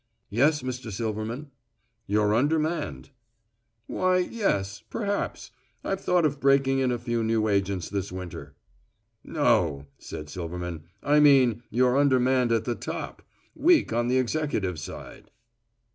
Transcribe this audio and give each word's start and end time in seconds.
"Yes, 0.31 0.63
Mr. 0.63 0.91
Silverman." 0.91 1.51
"You're 2.07 2.33
undermanned." 2.33 3.11
"Why, 3.85 4.17
yes 4.17 4.81
perhaps. 4.89 5.51
I've 5.83 6.01
thought 6.01 6.25
of 6.25 6.39
breaking 6.39 6.79
in 6.79 6.91
a 6.91 6.97
few 6.97 7.23
new 7.23 7.47
agents 7.47 7.87
this 7.87 8.11
winter." 8.11 8.55
"No," 9.23 9.85
said 9.99 10.27
Silverman, 10.27 10.85
"I 11.03 11.19
mean 11.19 11.61
you're 11.69 11.99
undermanned 11.99 12.51
at 12.51 12.63
the 12.65 12.73
top. 12.73 13.21
Weak 13.53 13.93
on 13.93 14.07
the 14.07 14.17
executive 14.17 14.79
side." 14.79 15.29